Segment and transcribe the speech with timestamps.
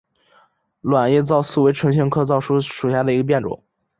[0.81, 3.61] 卵叶糙苏为唇形科糙苏属下的一个变种。